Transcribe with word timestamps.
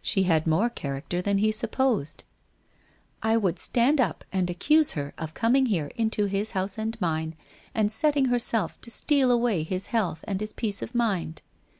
She 0.00 0.22
had 0.22 0.46
more 0.46 0.70
character 0.70 1.20
than 1.20 1.38
he 1.38 1.50
supposed.' 1.50 2.22
I 3.24 3.36
would 3.36 3.58
stand 3.58 4.00
up 4.00 4.22
and 4.32 4.48
accuse 4.48 4.92
her 4.92 5.12
of 5.18 5.34
coming 5.34 5.66
here 5.66 5.90
into 5.96 6.26
his 6.26 6.52
house 6.52 6.78
and 6.78 6.96
mine 7.00 7.34
and 7.74 7.90
setting 7.90 8.26
herself 8.26 8.80
to 8.82 8.90
steal 8.92 9.32
away 9.32 9.64
his 9.64 9.86
health 9.86 10.20
and 10.28 10.40
his 10.40 10.52
peace 10.52 10.82
of 10.82 10.94
mind. 10.94 11.42